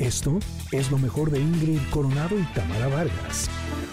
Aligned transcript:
Esto 0.00 0.38
es 0.72 0.90
lo 0.90 0.96
mejor 0.96 1.30
de 1.30 1.40
Ingrid 1.40 1.78
Coronado 1.90 2.38
y 2.38 2.42
Tamara 2.54 2.88
Vargas. 2.88 3.50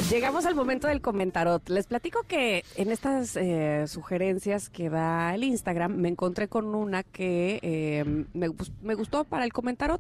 Llegamos 0.10 0.46
al 0.46 0.56
momento 0.56 0.88
del 0.88 1.02
comentarot. 1.02 1.68
Les 1.68 1.86
platico 1.86 2.24
que 2.24 2.64
en 2.78 2.94
estas 2.94 3.36
eh, 3.36 3.84
sugerencias 3.88 4.70
que 4.70 4.90
da 4.90 5.36
el 5.36 5.44
Instagram 5.44 5.98
me 5.98 6.08
encontré 6.08 6.48
con 6.48 6.74
una 6.76 7.04
que 7.04 7.60
eh, 7.62 8.26
me, 8.34 8.50
me, 8.82 8.96
gustó 8.96 9.26
para 9.26 9.44
el 9.44 9.52
comentarot. 9.52 10.00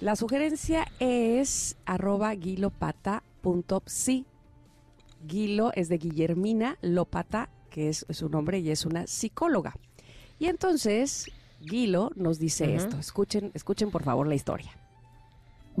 La 0.00 0.16
sugerencia 0.16 0.88
es 0.98 1.76
arroba 1.86 2.34
guilopata.psi. 2.34 4.26
Guilo 5.28 5.70
es 5.76 5.88
de 5.88 5.98
Guillermina 5.98 6.76
Lopata, 6.82 7.50
que 7.70 7.88
es 7.88 8.04
su 8.10 8.28
nombre 8.28 8.58
y 8.58 8.72
es 8.72 8.84
una 8.84 9.06
psicóloga. 9.06 9.76
Y 10.40 10.46
entonces 10.46 11.30
Guilo 11.60 12.10
nos 12.16 12.40
dice 12.40 12.74
esto. 12.74 12.98
Escuchen, 12.98 13.52
escuchen 13.54 13.92
por 13.92 14.02
favor 14.02 14.26
la 14.26 14.34
historia. 14.34 14.72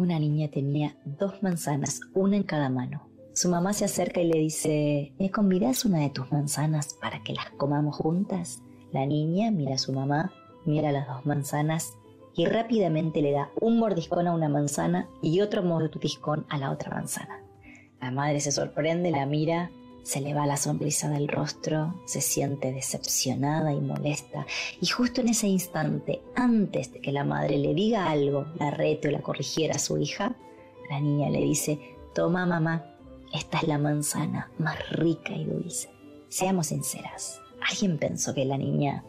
Una 0.00 0.18
niña 0.18 0.48
tenía 0.48 0.96
dos 1.04 1.42
manzanas, 1.42 2.00
una 2.14 2.38
en 2.38 2.42
cada 2.42 2.70
mano. 2.70 3.06
Su 3.34 3.50
mamá 3.50 3.74
se 3.74 3.84
acerca 3.84 4.22
y 4.22 4.32
le 4.32 4.38
dice, 4.38 5.12
¿me 5.18 5.30
convidas 5.30 5.84
una 5.84 5.98
de 5.98 6.08
tus 6.08 6.32
manzanas 6.32 6.96
para 7.02 7.22
que 7.22 7.34
las 7.34 7.50
comamos 7.58 7.96
juntas? 7.96 8.62
La 8.92 9.04
niña 9.04 9.50
mira 9.50 9.74
a 9.74 9.78
su 9.78 9.92
mamá, 9.92 10.32
mira 10.64 10.90
las 10.90 11.06
dos 11.06 11.26
manzanas 11.26 11.92
y 12.34 12.46
rápidamente 12.46 13.20
le 13.20 13.32
da 13.32 13.50
un 13.60 13.78
mordiscón 13.78 14.26
a 14.26 14.32
una 14.32 14.48
manzana 14.48 15.06
y 15.20 15.42
otro 15.42 15.62
mordiscón 15.62 16.46
a 16.48 16.56
la 16.56 16.70
otra 16.70 16.94
manzana. 16.94 17.44
La 18.00 18.10
madre 18.10 18.40
se 18.40 18.52
sorprende, 18.52 19.10
la 19.10 19.26
mira, 19.26 19.70
se 20.02 20.20
le 20.20 20.34
va 20.34 20.46
la 20.46 20.56
sonrisa 20.56 21.08
del 21.08 21.28
rostro, 21.28 22.00
se 22.04 22.20
siente 22.20 22.72
decepcionada 22.72 23.72
y 23.72 23.80
molesta. 23.80 24.46
Y 24.80 24.86
justo 24.86 25.20
en 25.20 25.28
ese 25.28 25.46
instante, 25.46 26.22
antes 26.34 26.92
de 26.92 27.00
que 27.00 27.12
la 27.12 27.24
madre 27.24 27.58
le 27.58 27.74
diga 27.74 28.10
algo, 28.10 28.46
la 28.58 28.70
rete 28.70 29.08
o 29.08 29.10
la 29.10 29.22
corrigiera 29.22 29.76
a 29.76 29.80
su 29.80 29.98
hija, 29.98 30.36
la 30.90 31.00
niña 31.00 31.30
le 31.30 31.40
dice, 31.40 31.78
toma 32.14 32.46
mamá, 32.46 32.84
esta 33.32 33.58
es 33.58 33.68
la 33.68 33.78
manzana 33.78 34.50
más 34.58 34.90
rica 34.90 35.32
y 35.32 35.44
dulce. 35.44 35.90
Seamos 36.28 36.68
sinceras, 36.68 37.40
¿alguien 37.60 37.98
pensó 37.98 38.34
que 38.34 38.44
la 38.44 38.58
niña 38.58 39.04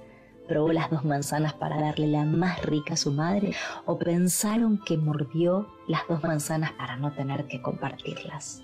probó 0.47 0.73
las 0.73 0.89
dos 0.91 1.05
manzanas 1.05 1.53
para 1.53 1.79
darle 1.79 2.07
la 2.07 2.25
más 2.25 2.61
rica 2.63 2.95
a 2.95 2.97
su 2.97 3.11
madre 3.11 3.53
o 3.85 3.97
pensaron 3.97 4.79
que 4.85 4.97
mordió 4.97 5.67
las 5.87 6.01
dos 6.07 6.23
manzanas 6.23 6.71
para 6.73 6.97
no 6.97 7.13
tener 7.13 7.47
que 7.47 7.61
compartirlas? 7.61 8.61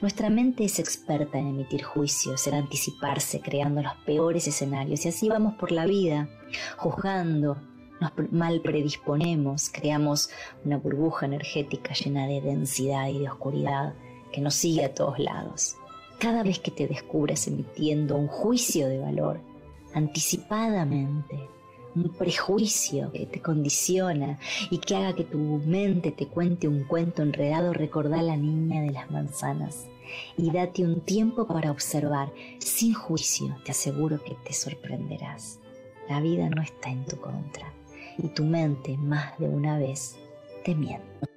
Nuestra 0.00 0.30
mente 0.30 0.64
es 0.64 0.78
experta 0.78 1.38
en 1.38 1.48
emitir 1.48 1.82
juicios, 1.82 2.46
en 2.46 2.54
anticiparse, 2.54 3.40
creando 3.40 3.82
los 3.82 3.94
peores 4.06 4.46
escenarios 4.46 5.04
y 5.04 5.08
así 5.08 5.28
vamos 5.28 5.54
por 5.54 5.72
la 5.72 5.86
vida, 5.86 6.28
juzgando, 6.76 7.56
nos 8.00 8.12
mal 8.32 8.60
predisponemos, 8.60 9.70
creamos 9.70 10.30
una 10.64 10.76
burbuja 10.76 11.26
energética 11.26 11.94
llena 11.94 12.26
de 12.26 12.40
densidad 12.40 13.08
y 13.08 13.20
de 13.20 13.30
oscuridad 13.30 13.94
que 14.32 14.40
nos 14.40 14.54
sigue 14.54 14.84
a 14.84 14.94
todos 14.94 15.18
lados. 15.18 15.76
Cada 16.18 16.42
vez 16.42 16.58
que 16.58 16.70
te 16.70 16.86
descubres 16.86 17.46
emitiendo 17.46 18.16
un 18.16 18.28
juicio 18.28 18.88
de 18.88 18.98
valor, 18.98 19.40
anticipadamente, 19.94 21.48
un 21.94 22.08
prejuicio 22.10 23.10
que 23.12 23.26
te 23.26 23.40
condiciona 23.40 24.38
y 24.70 24.78
que 24.78 24.96
haga 24.96 25.14
que 25.14 25.24
tu 25.24 25.38
mente 25.38 26.10
te 26.10 26.26
cuente 26.26 26.68
un 26.68 26.84
cuento 26.84 27.22
enredado, 27.22 27.72
recordá 27.72 28.20
a 28.20 28.22
la 28.22 28.36
niña 28.36 28.82
de 28.82 28.92
las 28.92 29.10
manzanas 29.10 29.86
y 30.36 30.50
date 30.50 30.84
un 30.84 31.00
tiempo 31.00 31.46
para 31.46 31.70
observar, 31.70 32.32
sin 32.58 32.94
juicio, 32.94 33.56
te 33.64 33.70
aseguro 33.70 34.22
que 34.22 34.36
te 34.44 34.52
sorprenderás. 34.52 35.58
La 36.08 36.20
vida 36.20 36.48
no 36.48 36.62
está 36.62 36.90
en 36.90 37.04
tu 37.06 37.16
contra 37.16 37.72
y 38.18 38.28
tu 38.28 38.44
mente 38.44 38.96
más 38.96 39.38
de 39.38 39.48
una 39.48 39.78
vez 39.78 40.16
te 40.64 40.74
miente. 40.74 41.31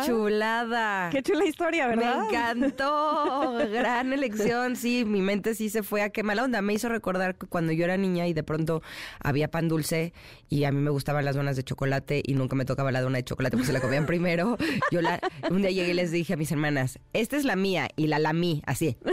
¡Qué 0.00 0.06
chulada! 0.06 1.10
¡Qué 1.10 1.22
chula 1.22 1.44
historia, 1.46 1.86
¿verdad? 1.86 2.20
Me 2.20 2.26
encantó. 2.26 3.58
Gran 3.70 4.12
elección. 4.12 4.76
Sí, 4.76 5.04
mi 5.04 5.20
mente 5.20 5.54
sí 5.54 5.70
se 5.70 5.82
fue 5.82 6.02
a 6.02 6.10
qué 6.10 6.22
mala 6.22 6.44
onda. 6.44 6.62
Me 6.62 6.72
hizo 6.74 6.88
recordar 6.88 7.36
cuando 7.36 7.72
yo 7.72 7.84
era 7.84 7.96
niña 7.96 8.26
y 8.26 8.32
de 8.32 8.42
pronto 8.42 8.82
había 9.20 9.50
pan 9.50 9.68
dulce 9.68 10.12
y 10.48 10.64
a 10.64 10.72
mí 10.72 10.80
me 10.80 10.90
gustaban 10.90 11.24
las 11.24 11.34
donas 11.36 11.56
de 11.56 11.62
chocolate 11.64 12.22
y 12.24 12.34
nunca 12.34 12.56
me 12.56 12.64
tocaba 12.64 12.92
la 12.92 13.00
dona 13.00 13.18
de 13.18 13.24
chocolate 13.24 13.56
porque 13.56 13.66
se 13.66 13.72
la 13.72 13.80
comían 13.80 14.06
primero. 14.06 14.56
Yo 14.90 15.00
la, 15.02 15.20
un 15.50 15.62
día 15.62 15.70
llegué 15.70 15.90
y 15.90 15.94
les 15.94 16.10
dije 16.10 16.34
a 16.34 16.36
mis 16.36 16.50
hermanas, 16.52 16.98
esta 17.12 17.36
es 17.36 17.44
la 17.44 17.56
mía 17.56 17.88
y 17.96 18.06
la 18.06 18.18
lamí, 18.18 18.62
así. 18.66 18.96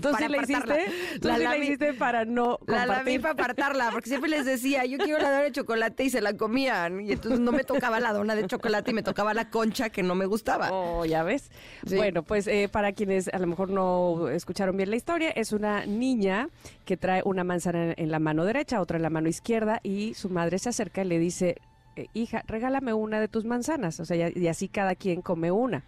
¿Tú 0.00 0.10
sí 0.16 0.28
la 0.28 0.42
hiciste? 0.42 0.86
¿Tú 1.20 1.28
la, 1.28 1.36
sí 1.36 1.42
la 1.42 1.56
hiciste 1.56 1.94
para 1.94 2.24
no 2.24 2.58
compartir? 2.58 2.88
La 2.88 2.96
lamí 2.98 3.18
para 3.18 3.34
apartarla, 3.34 3.90
porque 3.90 4.08
siempre 4.08 4.30
les 4.30 4.44
decía, 4.44 4.84
yo 4.84 4.98
quiero 4.98 5.18
la 5.18 5.30
dona 5.30 5.42
de 5.42 5.52
chocolate 5.52 6.04
y 6.04 6.10
se 6.10 6.20
la 6.20 6.36
comían. 6.36 7.00
Y 7.00 7.12
entonces 7.12 7.40
no 7.40 7.52
me 7.52 7.64
tocaba 7.64 7.98
la 8.00 8.12
dona 8.12 8.34
de 8.34 8.46
chocolate 8.46 8.71
y 8.86 8.92
me 8.92 9.02
tocaba 9.02 9.34
la 9.34 9.50
concha 9.50 9.90
que 9.90 10.02
no 10.02 10.14
me 10.14 10.26
gustaba. 10.26 10.70
Oh, 10.72 11.04
ya 11.04 11.22
ves. 11.22 11.50
Bueno, 11.88 12.22
pues 12.22 12.46
eh, 12.46 12.68
para 12.70 12.92
quienes 12.92 13.28
a 13.28 13.38
lo 13.38 13.46
mejor 13.46 13.70
no 13.70 14.28
escucharon 14.28 14.76
bien 14.76 14.90
la 14.90 14.96
historia, 14.96 15.30
es 15.30 15.52
una 15.52 15.86
niña 15.86 16.48
que 16.84 16.96
trae 16.96 17.22
una 17.24 17.44
manzana 17.44 17.94
en 17.96 18.10
la 18.10 18.18
mano 18.18 18.44
derecha, 18.44 18.80
otra 18.80 18.96
en 18.96 19.02
la 19.02 19.10
mano 19.10 19.28
izquierda 19.28 19.80
y 19.82 20.14
su 20.14 20.30
madre 20.30 20.58
se 20.58 20.70
acerca 20.70 21.02
y 21.02 21.08
le 21.08 21.18
dice, 21.18 21.56
eh, 21.96 22.06
hija, 22.14 22.42
regálame 22.46 22.94
una 22.94 23.20
de 23.20 23.28
tus 23.28 23.44
manzanas. 23.44 24.00
O 24.00 24.04
sea, 24.04 24.30
y 24.30 24.48
así 24.48 24.68
cada 24.68 24.94
quien 24.94 25.22
come 25.22 25.50
una. 25.50 25.84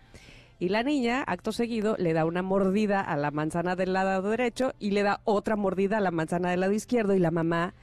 Y 0.58 0.68
la 0.68 0.82
niña, 0.82 1.22
acto 1.26 1.52
seguido, 1.52 1.96
le 1.98 2.12
da 2.12 2.24
una 2.24 2.42
mordida 2.42 3.00
a 3.00 3.16
la 3.16 3.30
manzana 3.30 3.74
del 3.74 3.92
lado 3.92 4.30
derecho 4.30 4.72
y 4.78 4.92
le 4.92 5.02
da 5.02 5.20
otra 5.24 5.56
mordida 5.56 5.98
a 5.98 6.00
la 6.00 6.12
manzana 6.12 6.50
del 6.50 6.60
lado 6.60 6.72
izquierdo 6.72 7.14
y 7.14 7.18
la 7.18 7.30
mamá 7.30 7.74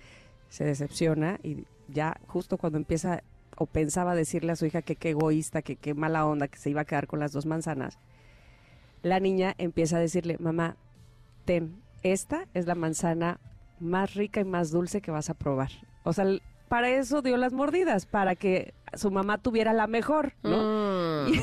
se 0.50 0.64
decepciona 0.64 1.40
y 1.44 1.66
ya 1.88 2.18
justo 2.28 2.58
cuando 2.58 2.78
empieza 2.78 3.24
o 3.58 3.66
pensaba 3.66 4.16
decirle 4.16 4.52
a 4.52 4.56
su 4.56 4.66
hija 4.66 4.82
que 4.82 4.96
qué 4.96 5.12
egoísta, 5.12 5.62
que 5.62 5.76
qué 5.76 5.94
mala 5.94 6.26
onda, 6.26 6.48
que 6.48 6.58
se 6.58 6.70
iba 6.70 6.82
a 6.82 6.86
quedar 6.86 7.08
con 7.08 7.20
las 7.20 7.32
dos 7.32 7.46
manzanas, 7.46 7.98
la 9.04 9.20
niña 9.20 9.56
empieza 9.58 9.98
a 9.98 10.00
decirle, 10.00 10.38
mamá, 10.40 10.78
ten, 11.46 11.82
esta 12.04 12.48
es 12.54 12.66
la 12.66 12.76
manzana 12.76 13.40
más 13.80 14.14
rica 14.14 14.42
y 14.42 14.46
más 14.46 14.72
dulce 14.72 15.02
que 15.02 15.12
vas 15.12 15.30
a 15.30 15.34
probar. 15.34 15.72
O 16.04 16.14
sea, 16.14 16.26
para 16.72 16.90
eso 16.90 17.22
dio 17.22 17.36
las 17.36 17.52
mordidas, 17.52 18.06
para 18.06 18.36
que 18.36 18.74
su 18.94 19.12
mamá 19.12 19.38
tuviera 19.38 19.74
la 19.74 19.88
mejor, 19.88 20.34
¿no? 20.44 21.26
Mm. 21.28 21.34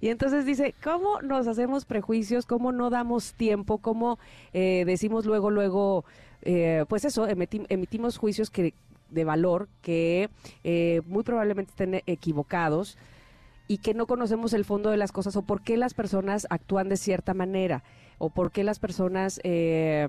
Y, 0.00 0.08
entonces 0.08 0.46
dice, 0.46 0.74
¿cómo 0.82 1.20
nos 1.20 1.46
hacemos 1.46 1.84
prejuicios? 1.84 2.46
¿Cómo 2.46 2.72
no 2.72 2.90
damos 2.90 3.34
tiempo? 3.34 3.78
¿Cómo 3.78 4.18
eh, 4.52 4.84
decimos 4.86 5.26
luego, 5.26 5.50
luego, 5.50 6.04
eh, 6.40 6.86
pues 6.88 7.04
eso, 7.04 7.28
emitimos 7.28 8.16
juicios 8.16 8.50
que 8.50 8.72
de 9.12 9.24
valor 9.24 9.68
que 9.80 10.30
eh, 10.64 11.02
muy 11.06 11.22
probablemente 11.22 11.70
estén 11.70 12.02
equivocados 12.06 12.98
y 13.68 13.78
que 13.78 13.94
no 13.94 14.06
conocemos 14.06 14.52
el 14.52 14.64
fondo 14.64 14.90
de 14.90 14.96
las 14.96 15.12
cosas 15.12 15.36
o 15.36 15.42
por 15.42 15.62
qué 15.62 15.76
las 15.76 15.94
personas 15.94 16.46
actúan 16.50 16.88
de 16.88 16.96
cierta 16.96 17.34
manera 17.34 17.84
o 18.18 18.30
por 18.30 18.50
qué 18.50 18.64
las 18.64 18.78
personas 18.78 19.40
eh, 19.44 20.08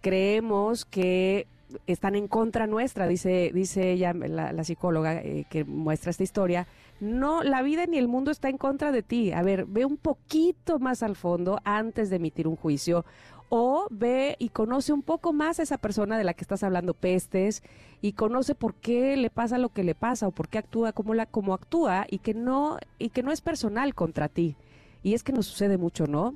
creemos 0.00 0.84
que 0.84 1.46
están 1.86 2.14
en 2.14 2.28
contra 2.28 2.66
nuestra, 2.66 3.06
dice, 3.08 3.50
dice 3.52 3.90
ella, 3.90 4.12
la, 4.12 4.64
psicóloga 4.64 5.14
eh, 5.14 5.46
que 5.50 5.64
muestra 5.64 6.10
esta 6.10 6.22
historia. 6.22 6.66
No, 7.00 7.42
la 7.42 7.62
vida 7.62 7.86
ni 7.86 7.98
el 7.98 8.08
mundo 8.08 8.30
está 8.30 8.48
en 8.48 8.58
contra 8.58 8.92
de 8.92 9.02
ti. 9.02 9.32
A 9.32 9.42
ver, 9.42 9.66
ve 9.66 9.84
un 9.84 9.96
poquito 9.96 10.78
más 10.78 11.02
al 11.02 11.16
fondo 11.16 11.58
antes 11.64 12.08
de 12.10 12.16
emitir 12.16 12.46
un 12.48 12.56
juicio 12.56 13.04
o 13.48 13.86
ve 13.90 14.36
y 14.38 14.48
conoce 14.50 14.92
un 14.92 15.02
poco 15.02 15.32
más 15.32 15.58
a 15.58 15.62
esa 15.62 15.78
persona 15.78 16.18
de 16.18 16.24
la 16.24 16.34
que 16.34 16.42
estás 16.42 16.62
hablando 16.62 16.94
pestes 16.94 17.62
y 18.00 18.12
conoce 18.12 18.54
por 18.54 18.74
qué 18.74 19.16
le 19.16 19.30
pasa 19.30 19.58
lo 19.58 19.70
que 19.70 19.84
le 19.84 19.94
pasa 19.94 20.28
o 20.28 20.32
por 20.32 20.48
qué 20.48 20.58
actúa 20.58 20.92
como 20.92 21.14
la 21.14 21.26
como 21.26 21.54
actúa 21.54 22.06
y 22.10 22.18
que 22.18 22.34
no 22.34 22.78
y 22.98 23.10
que 23.10 23.22
no 23.22 23.32
es 23.32 23.40
personal 23.40 23.94
contra 23.94 24.28
ti. 24.28 24.56
Y 25.02 25.14
es 25.14 25.22
que 25.22 25.32
nos 25.32 25.46
sucede 25.46 25.78
mucho, 25.78 26.06
¿no? 26.06 26.34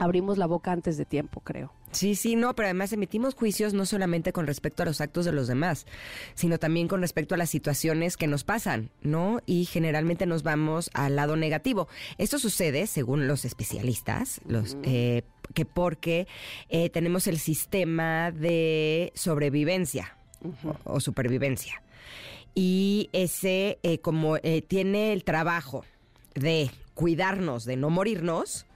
Abrimos 0.00 0.38
la 0.38 0.46
boca 0.46 0.72
antes 0.72 0.96
de 0.96 1.04
tiempo, 1.04 1.40
creo. 1.40 1.70
Sí, 1.92 2.14
sí, 2.14 2.36
no, 2.36 2.54
pero 2.54 2.66
además 2.66 2.92
emitimos 2.92 3.34
juicios 3.34 3.74
no 3.74 3.86
solamente 3.86 4.32
con 4.32 4.46
respecto 4.46 4.82
a 4.82 4.86
los 4.86 5.00
actos 5.00 5.24
de 5.24 5.32
los 5.32 5.46
demás, 5.46 5.86
sino 6.34 6.58
también 6.58 6.88
con 6.88 7.00
respecto 7.00 7.34
a 7.34 7.38
las 7.38 7.50
situaciones 7.50 8.16
que 8.16 8.26
nos 8.26 8.44
pasan, 8.44 8.90
¿no? 9.02 9.40
Y 9.46 9.64
generalmente 9.66 10.26
nos 10.26 10.42
vamos 10.42 10.90
al 10.94 11.16
lado 11.16 11.36
negativo. 11.36 11.88
Esto 12.18 12.38
sucede, 12.38 12.86
según 12.86 13.26
los 13.26 13.44
especialistas, 13.44 14.40
los 14.46 14.76
eh, 14.82 15.22
que 15.54 15.64
porque 15.64 16.26
eh, 16.68 16.90
tenemos 16.90 17.26
el 17.26 17.38
sistema 17.38 18.30
de 18.30 19.12
sobrevivencia 19.14 20.16
o, 20.84 21.00
supervivencia. 21.00 21.82
Y 22.54 23.08
ese, 23.12 23.78
eh, 23.82 23.98
como 23.98 24.36
eh, 24.36 24.62
tiene 24.62 25.12
el 25.12 25.24
trabajo 25.24 25.84
de 26.34 26.70
cuidarnos, 26.94 27.64
de 27.64 27.76
no 27.76 27.90
morirnos, 27.90 28.66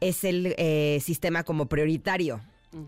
es 0.00 0.24
el 0.24 0.56
sistema 1.00 1.44
como 1.44 1.66
prioritario. 1.66 2.40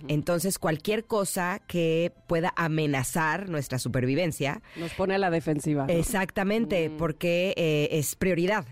Entonces, 0.08 0.58
cualquier 0.58 1.04
cosa 1.04 1.60
que 1.68 2.10
pueda 2.26 2.52
amenazar 2.56 3.48
nuestra 3.50 3.78
supervivencia. 3.78 4.62
Nos 4.74 4.94
pone 4.94 5.14
a 5.14 5.18
la 5.18 5.30
defensiva. 5.30 5.86
Exactamente, 5.88 6.88
mm. 6.88 6.96
porque 6.96 7.88
es 7.92 8.16
prioridad. 8.16 8.66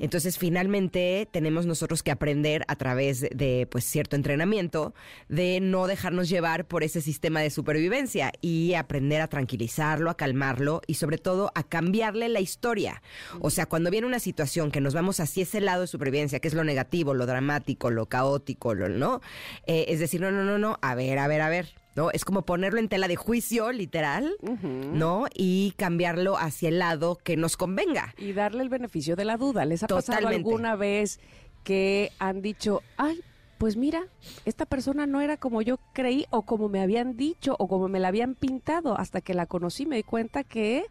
Entonces, 0.00 0.38
finalmente, 0.38 1.28
tenemos 1.30 1.66
nosotros 1.66 2.02
que 2.02 2.10
aprender 2.10 2.64
a 2.68 2.76
través 2.76 3.20
de, 3.20 3.66
pues, 3.70 3.84
cierto 3.84 4.16
entrenamiento 4.16 4.94
de 5.28 5.60
no 5.60 5.86
dejarnos 5.86 6.28
llevar 6.28 6.66
por 6.66 6.82
ese 6.82 7.00
sistema 7.00 7.40
de 7.40 7.50
supervivencia 7.50 8.32
y 8.40 8.74
aprender 8.74 9.20
a 9.20 9.28
tranquilizarlo, 9.28 10.10
a 10.10 10.16
calmarlo 10.16 10.82
y 10.86 10.94
sobre 10.94 11.18
todo 11.18 11.50
a 11.54 11.62
cambiarle 11.62 12.28
la 12.28 12.40
historia. 12.40 13.02
O 13.40 13.50
sea, 13.50 13.66
cuando 13.66 13.90
viene 13.90 14.06
una 14.06 14.20
situación 14.20 14.70
que 14.70 14.80
nos 14.80 14.94
vamos 14.94 15.20
hacia 15.20 15.42
ese 15.42 15.60
lado 15.60 15.82
de 15.82 15.86
supervivencia, 15.86 16.40
que 16.40 16.48
es 16.48 16.54
lo 16.54 16.64
negativo, 16.64 17.14
lo 17.14 17.26
dramático, 17.26 17.90
lo 17.90 18.06
caótico, 18.06 18.74
lo, 18.74 18.88
¿no? 18.88 19.20
Eh, 19.66 19.86
es 19.88 20.00
decir, 20.00 20.20
no, 20.20 20.30
no, 20.30 20.44
no, 20.44 20.58
no, 20.58 20.78
a 20.82 20.94
ver, 20.94 21.18
a 21.18 21.28
ver, 21.28 21.40
a 21.40 21.48
ver. 21.48 21.77
¿No? 21.94 22.10
Es 22.10 22.24
como 22.24 22.42
ponerlo 22.42 22.78
en 22.78 22.88
tela 22.88 23.08
de 23.08 23.16
juicio, 23.16 23.72
literal, 23.72 24.36
¿no? 24.62 25.26
Y 25.34 25.74
cambiarlo 25.76 26.36
hacia 26.36 26.68
el 26.68 26.78
lado 26.78 27.16
que 27.16 27.36
nos 27.36 27.56
convenga. 27.56 28.14
Y 28.18 28.32
darle 28.32 28.62
el 28.62 28.68
beneficio 28.68 29.16
de 29.16 29.24
la 29.24 29.36
duda. 29.36 29.64
¿Les 29.64 29.82
ha 29.82 29.88
pasado 29.88 30.28
alguna 30.28 30.76
vez 30.76 31.20
que 31.64 32.12
han 32.18 32.40
dicho, 32.40 32.82
ay, 32.96 33.20
pues 33.58 33.76
mira, 33.76 34.06
esta 34.44 34.66
persona 34.66 35.06
no 35.06 35.20
era 35.20 35.36
como 35.36 35.62
yo 35.62 35.78
creí 35.92 36.26
o 36.30 36.42
como 36.42 36.68
me 36.68 36.80
habían 36.80 37.16
dicho 37.16 37.56
o 37.58 37.66
como 37.66 37.88
me 37.88 37.98
la 37.98 38.08
habían 38.08 38.36
pintado. 38.36 38.96
Hasta 38.96 39.20
que 39.20 39.34
la 39.34 39.46
conocí 39.46 39.84
me 39.84 39.96
di 39.96 40.04
cuenta 40.04 40.44
que 40.44 40.86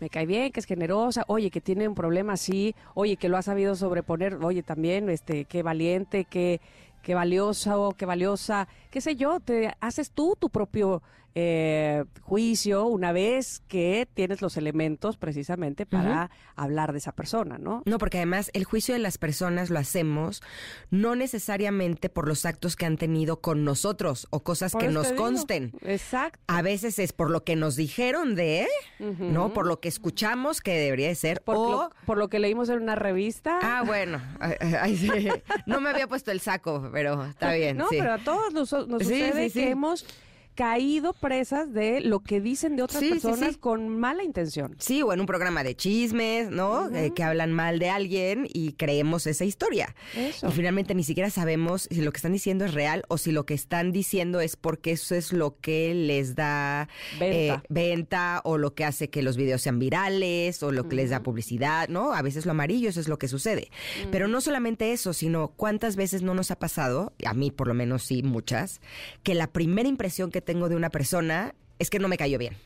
me 0.00 0.10
cae 0.10 0.26
bien, 0.26 0.52
que 0.52 0.60
es 0.60 0.66
generosa, 0.66 1.24
oye, 1.28 1.50
que 1.50 1.60
tiene 1.60 1.86
un 1.86 1.94
problema 1.94 2.34
así, 2.34 2.74
oye, 2.94 3.16
que 3.16 3.28
lo 3.28 3.36
ha 3.36 3.42
sabido 3.42 3.74
sobreponer, 3.74 4.34
oye, 4.36 4.62
también, 4.62 5.08
este, 5.10 5.44
qué 5.44 5.62
valiente, 5.62 6.24
qué, 6.24 6.60
qué 7.02 7.14
valiosa 7.14 7.78
o 7.78 7.92
qué 7.92 8.06
valiosa, 8.06 8.68
qué 8.90 9.00
sé 9.00 9.16
yo, 9.16 9.40
te 9.40 9.74
haces 9.80 10.10
tú 10.10 10.36
tu 10.38 10.50
propio 10.50 11.02
eh, 11.34 12.04
juicio 12.22 12.86
una 12.86 13.12
vez 13.12 13.62
que 13.68 14.08
tienes 14.14 14.42
los 14.42 14.56
elementos 14.56 15.16
precisamente 15.16 15.86
para 15.86 16.30
hablar 16.56 16.92
de 16.92 16.98
esa 16.98 17.12
persona, 17.12 17.58
¿no? 17.58 17.82
No, 17.86 17.98
porque 17.98 18.18
además 18.18 18.50
el 18.52 18.64
juicio 18.64 18.94
de 18.94 19.00
las 19.00 19.18
personas 19.18 19.70
lo 19.70 19.78
hacemos 19.78 20.42
no 20.90 21.14
necesariamente 21.14 22.08
por 22.08 22.26
los 22.26 22.46
actos 22.46 22.76
que 22.76 22.86
han 22.86 22.96
tenido 22.96 23.40
con 23.40 23.64
nosotros 23.64 24.26
o 24.30 24.42
cosas 24.42 24.74
que 24.74 24.88
nos 24.88 25.12
consten. 25.12 25.72
Exacto. 25.82 26.40
A 26.46 26.62
veces 26.62 26.98
es 26.98 27.12
por 27.12 27.30
lo 27.30 27.44
que 27.44 27.56
nos 27.56 27.76
dijeron 27.76 28.34
de, 28.34 28.66
¿no? 28.98 29.52
Por 29.52 29.66
lo 29.66 29.80
que 29.80 29.88
escuchamos 29.88 30.60
que 30.60 30.76
debería 30.76 31.08
de 31.08 31.14
ser. 31.14 31.42
Por, 31.42 31.56
o... 31.56 31.70
lo, 31.70 31.90
por 32.06 32.18
lo 32.18 32.28
que 32.28 32.38
leímos 32.38 32.68
en 32.68 32.82
una 32.82 32.94
revista. 32.94 33.58
Ah, 33.62 33.82
bueno. 33.86 34.20
No 35.66 35.80
me 35.80 35.90
había 35.90 36.06
puesto 36.06 36.30
el 36.30 36.40
saco, 36.40 36.88
pero 36.92 37.24
está 37.24 37.52
bien. 37.54 37.76
No, 37.76 37.86
pero 37.90 38.12
a 38.12 38.18
todos 38.18 38.52
nos, 38.52 38.68
sucede 38.70 39.50
que 39.50 39.70
hemos 39.70 40.06
caído 40.54 41.12
presas 41.12 41.72
de 41.72 42.00
lo 42.00 42.20
que 42.20 42.40
dicen 42.40 42.76
de 42.76 42.82
otras 42.82 43.02
personas 43.02 43.56
con 43.56 43.88
mala 43.88 44.22
intención. 44.22 44.76
Sí, 44.78 45.02
o 45.02 45.12
en 45.12 45.20
un 45.20 45.26
programa 45.26 45.64
de 45.64 45.74
chismes, 45.74 46.50
¿no? 46.50 46.94
Eh, 46.94 47.12
que 47.14 47.22
hablan 47.22 47.52
mal 47.52 47.78
de 47.78 47.90
alguien 47.90 48.46
y 48.52 48.72
creemos 48.72 49.26
esa 49.26 49.44
historia. 49.44 49.94
Y 50.14 50.52
finalmente 50.52 50.94
ni 50.94 51.04
siquiera 51.04 51.30
sabemos 51.30 51.88
si 51.90 52.02
lo 52.02 52.12
que 52.12 52.18
están 52.18 52.32
diciendo 52.32 52.64
es 52.64 52.74
real 52.74 53.04
o 53.08 53.18
si 53.18 53.32
lo 53.32 53.46
que 53.46 53.54
están 53.54 53.92
diciendo 53.92 54.40
es 54.40 54.56
porque 54.56 54.92
eso 54.92 55.14
es 55.14 55.32
lo 55.32 55.58
que 55.60 55.94
les 55.94 56.34
da 56.34 56.88
venta, 57.18 58.36
eh, 58.36 58.40
o 58.44 58.58
lo 58.58 58.74
que 58.74 58.84
hace 58.84 59.08
que 59.08 59.22
los 59.22 59.36
videos 59.36 59.62
sean 59.62 59.78
virales 59.78 60.62
o 60.62 60.72
lo 60.72 60.88
que 60.88 60.96
les 60.96 61.10
da 61.10 61.22
publicidad, 61.22 61.88
¿no? 61.88 62.12
A 62.12 62.22
veces 62.22 62.44
lo 62.44 62.52
amarillo, 62.52 62.88
eso 62.88 63.00
es 63.00 63.08
lo 63.08 63.18
que 63.18 63.28
sucede. 63.28 63.70
Pero 64.10 64.28
no 64.28 64.40
solamente 64.40 64.92
eso, 64.92 65.12
sino 65.12 65.48
cuántas 65.48 65.96
veces 65.96 66.22
no 66.22 66.34
nos 66.34 66.50
ha 66.50 66.58
pasado, 66.58 67.12
a 67.24 67.34
mí 67.34 67.50
por 67.50 67.68
lo 67.68 67.74
menos 67.74 68.02
sí, 68.04 68.22
muchas, 68.22 68.80
que 69.22 69.34
la 69.34 69.46
primera 69.46 69.88
impresión 69.88 70.30
que 70.30 70.40
tengo 70.50 70.68
de 70.68 70.74
una 70.74 70.90
persona 70.90 71.54
es 71.80 71.88
que 71.88 71.98
no 71.98 72.08
me 72.08 72.18
cayó 72.18 72.38
bien, 72.38 72.56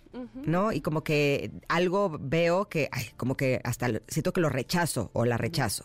¿no? 0.45 0.73
Y 0.73 0.81
como 0.81 1.05
que 1.05 1.53
algo 1.69 2.19
veo 2.21 2.69
que, 2.69 2.89
ay, 2.91 3.07
como 3.17 3.37
que 3.37 3.61
hasta 3.63 3.89
siento 4.09 4.33
que 4.33 4.41
lo 4.41 4.49
rechazo 4.49 5.11
o 5.13 5.25
la 5.25 5.39
rechazo. 5.39 5.85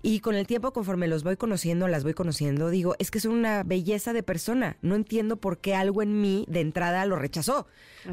Y 0.00 0.20
con 0.20 0.36
el 0.36 0.46
tiempo, 0.46 0.72
conforme 0.72 1.08
los 1.08 1.24
voy 1.24 1.36
conociendo, 1.36 1.88
las 1.88 2.04
voy 2.04 2.14
conociendo, 2.14 2.70
digo, 2.70 2.94
es 3.00 3.10
que 3.10 3.18
es 3.18 3.24
una 3.24 3.64
belleza 3.64 4.12
de 4.12 4.22
persona. 4.22 4.76
No 4.80 4.94
entiendo 4.94 5.38
por 5.38 5.58
qué 5.58 5.74
algo 5.74 6.02
en 6.02 6.20
mí 6.20 6.44
de 6.48 6.60
entrada 6.60 7.04
lo 7.04 7.16
rechazó. 7.16 7.66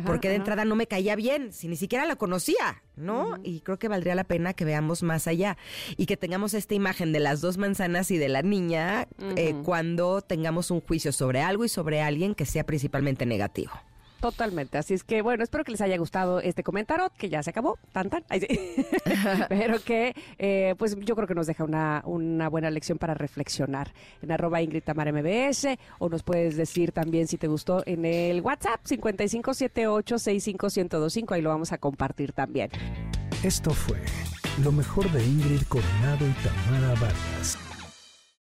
porque 0.06 0.30
de 0.30 0.36
entrada 0.36 0.66
no 0.66 0.76
me 0.76 0.88
caía 0.88 1.16
bien, 1.16 1.52
si 1.52 1.68
ni 1.68 1.76
siquiera 1.76 2.06
la 2.06 2.16
conocía, 2.16 2.84
¿no? 2.96 3.38
Y 3.44 3.62
creo 3.62 3.80
que 3.80 3.88
valdría 3.88 4.14
la 4.16 4.24
pena 4.24 4.54
que 4.54 4.66
veamos 4.66 5.04
más 5.04 5.28
allá 5.28 5.58
y 5.98 6.06
que 6.06 6.18
tengamos 6.18 6.54
esta 6.54 6.76
imagen 6.76 7.12
de 7.12 7.20
las 7.20 7.42
dos 7.42 7.58
manzanas 7.58 8.12
y 8.12 8.18
de 8.18 8.30
la 8.30 8.42
niña 8.42 9.08
eh, 9.36 9.56
cuando 9.64 10.22
tengamos 10.22 10.70
un 10.70 10.82
juicio 10.82 11.12
sobre 11.12 11.42
algo 11.42 11.66
y 11.66 11.70
sobre 11.70 12.02
alguien 12.02 12.36
que 12.36 12.46
sea 12.46 12.66
principalmente 12.66 13.26
negativo. 13.26 13.72
Totalmente. 14.20 14.78
Así 14.78 14.94
es 14.94 15.04
que, 15.04 15.22
bueno, 15.22 15.44
espero 15.44 15.64
que 15.64 15.72
les 15.72 15.82
haya 15.82 15.98
gustado 15.98 16.42
este 16.42 16.64
comentario, 16.64 17.12
que 17.18 17.30
ya 17.30 17.42
se 17.42 17.52
acabó, 17.52 17.80
tan 17.94 18.10
tan. 18.10 18.26
Pero 19.50 19.82
que, 19.82 20.14
eh, 20.38 20.76
pues 20.78 20.98
yo 21.00 21.16
creo 21.16 21.28
que 21.28 21.36
nos 21.36 21.48
deja 21.48 21.64
una, 21.64 22.02
una 22.06 22.50
buena 22.50 22.70
lección 22.70 22.98
para 22.98 23.14
reflexionar. 23.14 23.94
En 24.22 24.30
arroba 24.32 24.62
Ingrid 24.62 24.84
Tamar 24.84 25.14
MBS, 25.14 25.78
o 26.00 26.10
nos 26.10 26.24
puedes 26.24 26.58
decir 26.58 26.92
también 26.92 27.28
si 27.28 27.38
te 27.38 27.48
gustó 27.48 27.82
en 27.86 28.04
el 28.06 28.42
WhatsApp 28.42 28.82
5578-65125. 28.86 31.32
Ahí 31.32 31.42
lo 31.42 31.50
vamos 31.50 31.72
a 31.72 31.78
compartir 31.78 32.34
también. 32.34 32.70
Esto 33.44 33.70
fue 33.72 34.02
lo 34.64 34.72
mejor 34.74 35.10
de 35.12 35.24
Ingrid 35.24 35.62
Coronado 35.64 36.28
y 36.28 36.34
Tamara 36.44 36.94
Vargas. 37.00 37.69